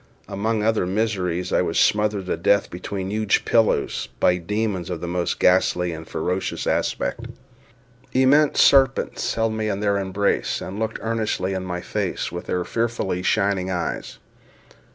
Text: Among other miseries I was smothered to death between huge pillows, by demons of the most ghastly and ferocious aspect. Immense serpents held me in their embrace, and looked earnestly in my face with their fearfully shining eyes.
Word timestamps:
Among 0.27 0.63
other 0.63 0.87
miseries 0.87 1.53
I 1.53 1.61
was 1.61 1.77
smothered 1.77 2.25
to 2.25 2.35
death 2.35 2.71
between 2.71 3.11
huge 3.11 3.45
pillows, 3.45 4.09
by 4.19 4.37
demons 4.37 4.89
of 4.89 4.99
the 4.99 5.07
most 5.07 5.37
ghastly 5.39 5.91
and 5.91 6.07
ferocious 6.07 6.65
aspect. 6.65 7.27
Immense 8.11 8.59
serpents 8.59 9.35
held 9.35 9.53
me 9.53 9.69
in 9.69 9.79
their 9.79 9.99
embrace, 9.99 10.59
and 10.59 10.79
looked 10.79 10.97
earnestly 11.03 11.53
in 11.53 11.65
my 11.65 11.81
face 11.81 12.31
with 12.31 12.47
their 12.47 12.65
fearfully 12.65 13.21
shining 13.21 13.69
eyes. 13.69 14.17